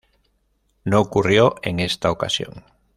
No 0.83 0.99
ocurrió 0.99 1.57
en 1.61 1.79
esta 1.79 2.09
ocasión. 2.09 2.65